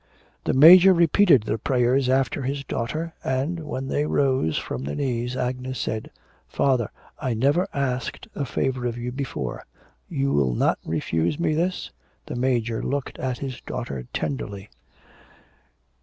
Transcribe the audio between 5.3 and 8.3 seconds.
Agnes said: 'Father, I never asked